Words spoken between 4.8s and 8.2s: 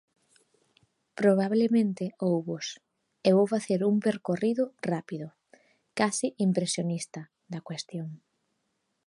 rápido, case impresionista, da cuestión.